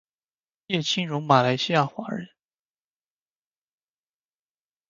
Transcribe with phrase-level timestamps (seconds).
[0.65, 2.27] 叶清荣马来西亚华人。